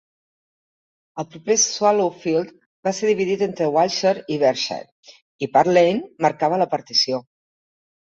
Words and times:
El 1.23 1.27
proper 1.33 1.57
Swallowfield 1.63 2.55
va 2.89 2.95
ser 3.01 3.11
dividit 3.11 3.45
entre 3.49 3.69
Wiltshire 3.77 4.27
i 4.33 4.41
Berkshire, 4.47 5.15
i 5.49 5.53
"Part 5.55 5.75
Lane" 5.81 6.05
marcava 6.29 6.63
la 6.67 6.73
partició. 6.77 7.27